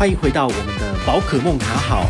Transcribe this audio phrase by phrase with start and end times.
[0.00, 2.06] 欢迎回到我们的宝可梦卡好。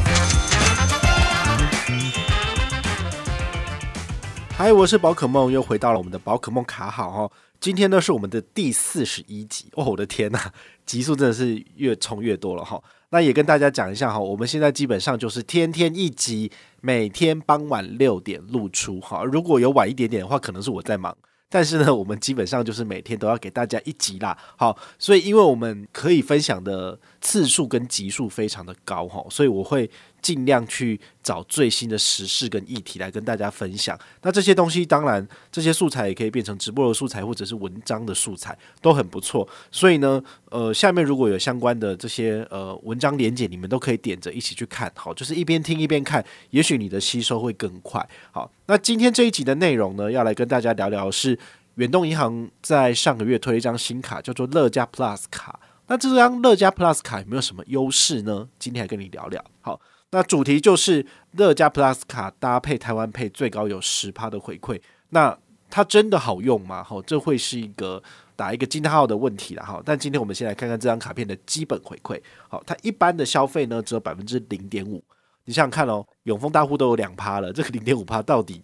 [4.56, 7.33] 嗨，我是宝可梦，又回到了我们的宝可梦卡好哈。
[7.58, 10.38] 今天呢是我们的第四十一集哦，我的天呐，
[10.86, 12.80] 集数真的是越冲越多了哈。
[13.08, 19.25] 那也跟大家讲一下哈，我们现在基本上就是天天一集，每天傍晚六点露出哈。
[19.25, 21.16] 如果有晚一点点的话，可能是我在忙。
[21.50, 24.38] 但是呢，我们基本上就是每天都要给大家一集啦。
[24.56, 29.91] 好，所以因为我们可以分享的次数跟集数非常的高哈，所以我会
[30.23, 33.98] 尽量去找最新的时事跟议题来跟大家分享。
[34.23, 39.48] 那这些东西当然，这些素材也可以变成直播的素材或者是文章的素材，都很不错。
[39.70, 44.92] 所以呢，呃，下面如果有相关的这些呃文章连结，你们都可以点着一起去看。
[44.95, 48.06] 好，就是一边听一边看，也许你的吸收会更快。
[48.30, 48.50] 好。
[48.66, 51.37] 那今天这一集的内容呢，要来跟大家聊聊是
[51.75, 55.59] 远东银行在上个月推了一张新卡，叫做乐家 Plus 卡。
[55.89, 58.48] 那这张乐家 Plus 卡有没有什么优势呢？
[58.61, 59.45] 今天来跟你聊聊。
[59.61, 59.81] 好，
[60.12, 64.80] 那主题就是乐家 Plus 卡搭配台湾配最高有十趴的回馈。
[65.11, 65.36] 那
[65.69, 66.83] 它真的好用吗？
[66.83, 68.03] 好，这会是一个
[68.34, 69.62] 打一个惊叹号的问题了。
[69.64, 72.20] 哈，但今天我们先来看看这张卡片的基本回馈。
[72.48, 75.03] 好，它一般的消费呢只有百分之零点五。
[75.44, 78.62] 你想想看哦，永丰大户都有两趴了，这个零点五趴到底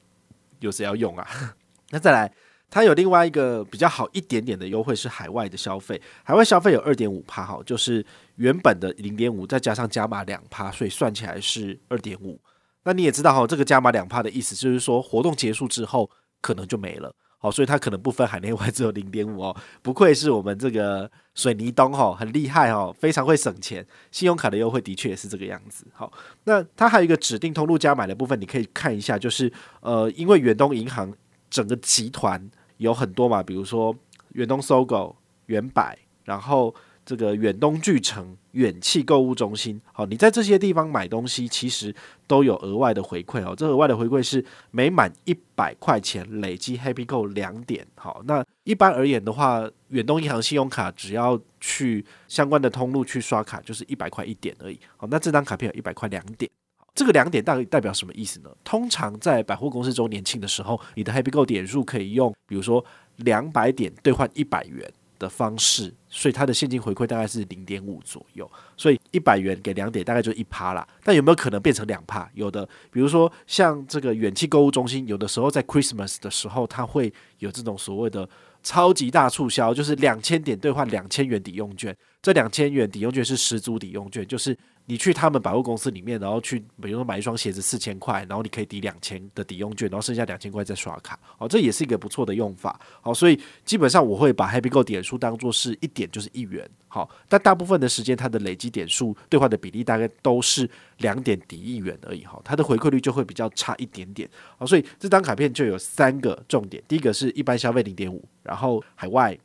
[0.58, 1.26] 有谁要用啊？
[1.90, 2.32] 那再来，
[2.70, 8.04] 它有另外一个比较好一点点的优惠是海外的消费，海外消费有二点五趴，哈，就是
[8.36, 12.40] 原本的零点五再加上加码两趴，所以算起来是二点五。
[12.84, 17.12] 那你也知道哈，这个加码两趴的意思就是说活动结束之后可能就没了。
[17.38, 19.56] 好，所以它可能不分海内外，只有零点五哦。
[19.82, 23.86] 不愧是我们这个水泥东哈，很厉害哦，非常会省钱。
[24.10, 25.86] 信用卡的优惠的确也是这个样子。
[25.92, 26.10] 好，
[26.44, 31.12] 那它还有一个指定通路加买的部分，你可以看一下，就是呃，因为远东银行
[31.56, 33.96] 整个集团有很多嘛，比如说
[34.32, 35.14] 远东 SOGO、
[35.46, 36.74] 远百，然后。
[37.08, 41.94] 这个远东巨城、远气购物中心，好，你在这些地方买东西，其实
[42.26, 43.54] 都有额外的回馈哦。
[43.56, 47.86] 这额外的回馈是每满一百块钱累积 Happy 购两点。
[47.94, 54.76] 好，那一般而言的话，远东银行信用卡只要去相关的通路去刷卡，就是一百块一点而已。
[54.96, 56.50] 好，那这张卡片有一百块两点。
[56.96, 58.50] 这个两点大概代表什么意思呢？
[58.64, 62.84] 通常在百货公司周年庆的时候，你的 Happy 购点数可以用，比如说
[63.18, 64.92] 两百点兑换一百元。
[65.18, 68.46] 的方式，所以它的现金回馈大概是零点五左右，
[68.76, 70.86] 所以一百元给两点，大概就一趴啦。
[71.02, 72.28] 但有没有可能变成两趴？
[72.34, 78.28] 有的，比如说像这个远期购物中心，有的时候在 Christmas 的时候，它会有这种所谓的
[78.62, 81.96] 超级大促销，就是两千点兑换两千元抵用券。
[82.20, 84.54] 这两千元抵用券是十足抵用券，就是。
[84.88, 109.36] 你去他们百货公司里面，然后去比如说买一双鞋子四千块，然后你可以抵两千的抵用券，然后剩下两千块再刷卡，哦，这也是一个不错的用法，好，所以基本上我会把 Happy 购点数当做是一点就是一元，好，但大部分的时间它的累积点数兑换的比例大概都是两点抵一元而已，哈，它的回馈率就会比较差一点点，好，所以这张卡片就有三个重点，第一个是一般消费零点五，然后海外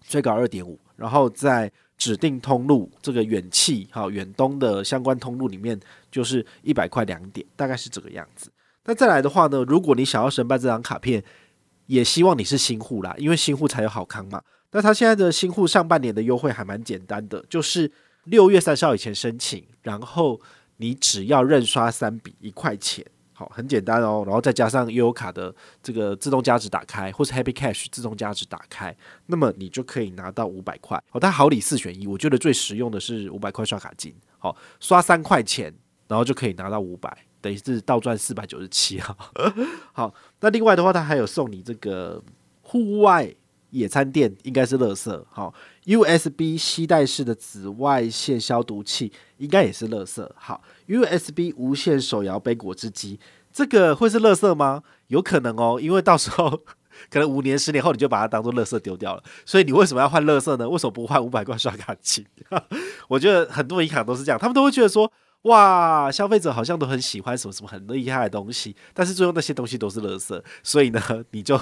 [0.00, 5.78] 最高二点五，然后在指定通路这个远气哈远东的相关通路里面
[6.10, 8.50] 就是一百块两点，大概是这个样子。
[8.84, 11.22] 那再来的话呢，如果你想要申办这张卡片，
[11.86, 14.40] 也希望你是新户啦，因为新户才有好康嘛。
[14.70, 17.90] 那他现在的新户上半年的优惠还蛮简单的，就是
[18.24, 20.40] 六月三十号以前申请，然后
[20.76, 23.04] 你只要认刷三笔一块钱。
[23.38, 28.92] 好，很简单哦，然后再加上悠游卡的这个自动加值打开，或是 Happy Cash 自动加值打开，
[29.26, 31.00] 那么你就可以拿到五百块。
[31.08, 34.12] 好，它好礼四选一，我觉得最实用的是五百块刷卡金。
[34.38, 35.72] 好，刷三块钱，
[36.08, 39.00] 然后就可以拿到五百，等于是倒赚四百九十七。
[39.94, 42.20] 好，那另外的话，它还有送你这个
[42.62, 43.32] 户外
[43.70, 45.24] 野餐垫，应该是垃圾。
[45.30, 45.52] 好
[45.84, 50.28] ，USB 吸带式的紫外线消毒器，应该也是垃圾。
[50.36, 50.62] 好。
[50.86, 53.20] USB 无线手摇杯果汁机，
[53.52, 54.82] 这个会是垃圾吗？
[55.08, 56.62] 有可能哦，因为到时候
[57.10, 59.22] 可能五年、十年后你就把它当做垃圾丢掉了。
[59.44, 60.66] 所以你为什么要换垃圾呢？
[60.66, 62.24] 为什么不换五百块刷卡金？
[63.08, 65.12] 我觉得很多银行都是这样，他们都会觉得说，
[65.42, 70.42] 哇，消费者好像都很喜欢什么什么很厉害的东西，但是最后那些东西都是垃圾。
[70.62, 71.00] 所以呢，
[71.32, 71.60] 你就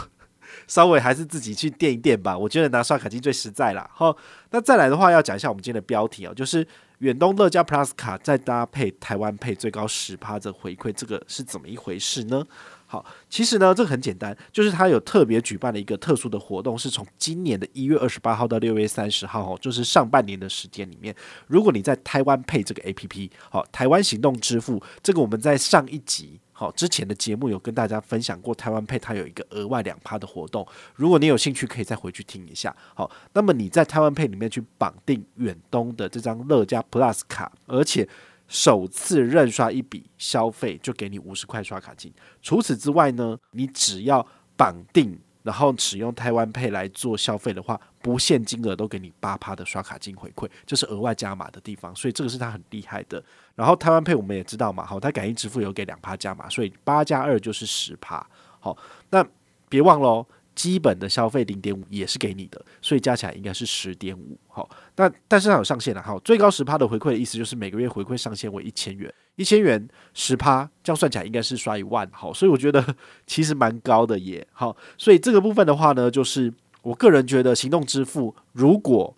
[0.67, 2.37] 稍微还是自己去垫一垫吧。
[2.37, 3.89] 我觉得拿刷卡机最实在啦。
[3.93, 4.17] 好，
[4.51, 6.67] 那再来的话，要讲一下我们今天的标题哦，就是。
[7.01, 12.43] 远东乐家 Plus 卡再搭配台湾配最高十趴的回馈，这个是怎么一回事呢？
[12.87, 21.15] 好，其实呢，这个很简单，就是它有特别举办了一个特殊的活动，是从今年的一月二十八号到六月三十号，哦，就是上半年的时间里面，
[21.49, 26.41] 如果你在台湾配这个 APP，好，台湾行动支付，这个我们在上一集。
[26.59, 32.75] 好，之前的节目有跟大家分享过，台湾配它有一个额外两趴的活动，如果你有兴趣，可以再回去听一下。
[32.95, 38.09] 好，那么你在台湾配里面去绑定远东的这张乐家 Plus 卡，而且
[38.49, 42.11] 首次认刷一笔消费就给你五十块刷卡金。
[42.41, 44.27] 除此之外呢，你只要
[44.57, 45.19] 绑定。
[45.47, 53.23] 然后使用台湾配来做消费的话，不限金额都给你八趴的刷卡金回馈，这是额外加码的地方，所以这个是它很厉害的。
[53.55, 58.27] 然后台湾配我们也知道嘛，好，它感应支付有给两趴加码，所以八加二就是十趴。
[58.59, 58.77] 好，
[59.11, 59.25] 那
[59.69, 60.27] 别忘了。
[60.57, 64.37] 基本的消费零点五也是给你的，所以加起来应该是十点五。
[64.49, 72.11] 好，那但是它有上限的，好，最高十趴的回馈的意思就是每个月回馈上限为一千元，一千元十趴，这样算起来应该是刷一万。
[72.11, 72.97] 好，所以我觉得
[73.29, 74.45] 其实蛮高的耶。
[74.51, 76.51] 好，所以这个部分的话呢，就是
[76.81, 79.15] 我个人觉得行动支付如果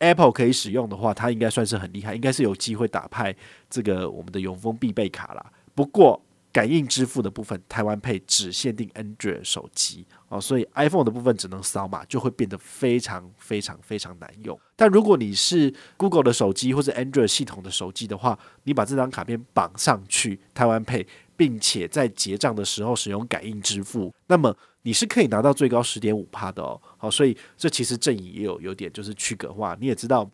[0.00, 3.34] Apple 可以使用的话，它应该算是很厉害，应该是有机会打败
[3.70, 5.52] 这个我们的永丰必备卡啦。
[5.76, 6.20] 不过。
[6.56, 14.58] 感应支付的部分，台湾 Pay 只限定 Android 手机哦，所以 iPhone 的部分只能扫码，就会变得非常非常非常难用。
[14.74, 21.06] 但如果你是 Google 的手机或者 Android 系统的手机的话，你把这张卡片绑上去台湾 Pay，
[21.36, 26.80] 并且在结账的时候使用感应支付，那么你是可以拿到最高十点五帕的哦。
[26.96, 29.76] 好，所以这其实阵营也有有点就是区隔化。
[29.78, 30.26] 你也知道，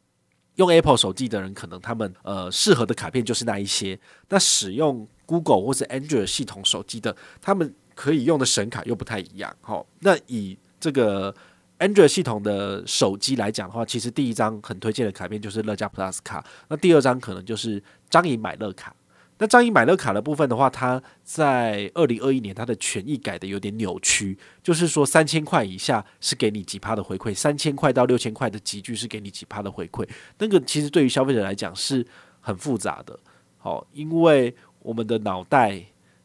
[0.54, 3.98] 用 Apple 手机的人可能他们呃适合的卡片就是那一些，
[4.28, 9.56] 那使用 Google 或是 Android 系统手机的，他们可以用的神卡又不太一样。
[9.62, 11.34] 好，那以这个
[11.78, 18.94] Android 系统的手机来讲的话，其实第一张很推荐的卡片就是乐嘉 Plus 卡，那第二张可能就是张银买乐卡。
[19.38, 30.08] 那张银买乐卡的部分的话，它在二零二一年它的权益改的有点扭曲，就是说三千块以下是给你几趴的回馈，三千块到六千块的级距是给你几趴的回馈。
[30.38, 32.06] 那个其实对于消费者来讲是
[32.40, 33.18] 很复杂的。
[33.58, 35.82] 好，因为我们的脑袋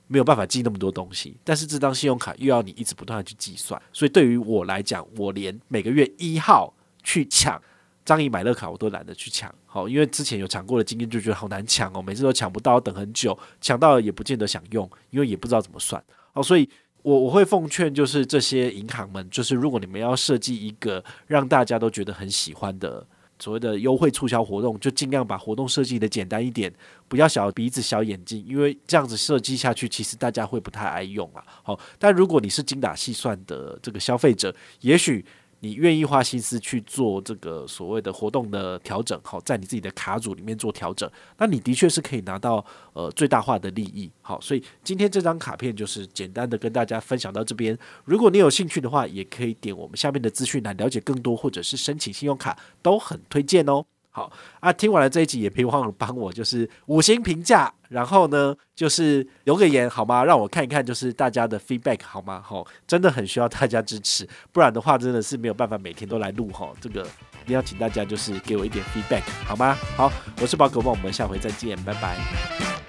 [0.07, 6.74] 没有办法记那么多东西，但是这张信用卡又要你一直不断的去计算，所以对于我来讲，我连每个月一号
[7.04, 7.62] 去抢
[8.06, 9.54] 张银买乐卡我都懒得去抢。
[9.65, 16.01] 好，因为之前有抢过的经验，就觉得好难抢哦，每次都抢不到，等很久，抢到了也不见得想用，因为也不知道怎么算。
[16.31, 16.69] 好，所以
[17.01, 23.06] 我我会奉劝，就是这些银行们，就是如果你们要设计一个让大家都觉得很喜欢的。
[23.39, 26.74] 所谓的优惠促销活动，就尽量把活动设计的简单一点，
[27.07, 31.44] 不要小鼻子小眼睛，因为这样子设计下去，其实大家会不太爱用啊。
[31.63, 35.25] 好，但如果你是精打细算的这个消费者，也许。
[35.59, 42.63] 你愿意花心思去做这个所谓的活动的调整，好，在你自己的卡组里面做调整，那你的确是可以拿到
[42.94, 47.77] 呃最大化的利益，好，所以今天这张卡片就是简单的跟大家分享到这边。
[48.06, 53.83] 如果你有兴趣的话，也可以点我们下面的资讯来了解更多，或者是申请信用卡都很推荐哦。
[54.18, 60.25] 好啊，听完了这一集也别忘了帮我就是五星评价，然后呢就是留个言好吗？
[60.25, 62.42] 让我看一看就是大家的 feedback 好吗？
[62.44, 66.75] 好，真的很需要大家支持，不然的话真的是没有办法每天都来录吼。
[66.81, 67.04] 这个
[67.44, 69.78] 一定要请大家就是给我一点 feedback 好吗？
[69.96, 70.12] 好，
[70.42, 72.87] 我是宝可梦，我们下回再见，拜拜。